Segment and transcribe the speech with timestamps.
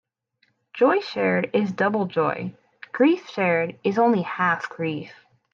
[0.73, 2.55] Joy shared is double joy;
[2.91, 5.13] grief shared is only half grief.